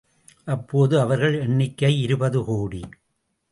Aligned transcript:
அப்போது 0.45 0.99
அவர்கள் 0.99 1.39
எண்ணிக்கை 1.39 2.01
இருபது 2.01 2.43
கோடி. 2.43 2.81